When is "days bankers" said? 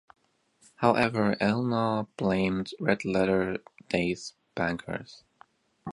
3.87-5.23